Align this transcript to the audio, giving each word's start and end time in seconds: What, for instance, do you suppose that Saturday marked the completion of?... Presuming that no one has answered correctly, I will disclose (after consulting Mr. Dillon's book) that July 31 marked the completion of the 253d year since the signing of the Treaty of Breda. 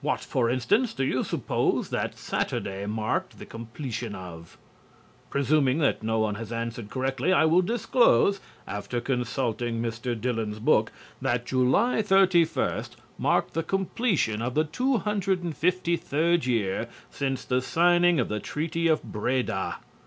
What, 0.00 0.20
for 0.20 0.48
instance, 0.48 0.94
do 0.94 1.04
you 1.04 1.22
suppose 1.22 1.90
that 1.90 2.16
Saturday 2.16 2.86
marked 2.86 3.38
the 3.38 3.44
completion 3.44 4.14
of?... 4.14 4.56
Presuming 5.28 5.80
that 5.80 6.02
no 6.02 6.18
one 6.18 6.36
has 6.36 6.50
answered 6.50 6.88
correctly, 6.88 7.30
I 7.30 7.44
will 7.44 7.60
disclose 7.60 8.40
(after 8.66 9.02
consulting 9.02 9.82
Mr. 9.82 10.18
Dillon's 10.18 10.60
book) 10.60 10.92
that 11.20 11.44
July 11.44 12.00
31 12.00 12.84
marked 13.18 13.52
the 13.52 13.62
completion 13.62 14.40
of 14.40 14.54
the 14.54 14.64
253d 14.64 16.46
year 16.46 16.88
since 17.10 17.44
the 17.44 17.60
signing 17.60 18.18
of 18.18 18.30
the 18.30 18.40
Treaty 18.40 18.88
of 18.88 19.02
Breda. 19.02 19.76